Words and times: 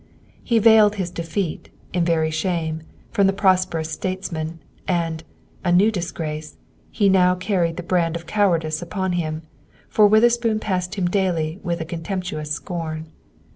He 0.43 0.57
veiled 0.57 0.95
his 0.95 1.11
defeat, 1.11 1.69
in 1.93 2.03
very 2.03 2.31
shame, 2.31 2.81
from 3.11 3.27
the 3.27 3.33
prosperous 3.33 3.91
statesman, 3.91 4.57
and, 4.87 5.23
a 5.63 5.71
new 5.71 5.91
disgrace, 5.91 6.57
he 6.89 7.07
now 7.07 7.35
carried 7.35 7.77
the 7.77 7.83
brand 7.83 8.15
of 8.15 8.25
cowardice 8.25 8.81
upon 8.81 9.11
him, 9.11 9.43
for 9.89 10.07
Witherspoon 10.07 10.59
passed 10.59 10.95
him 10.95 11.05
daily 11.07 11.59
with 11.61 11.81
a 11.81 11.85
contemptuous 11.85 12.49
scorn. 12.51 13.11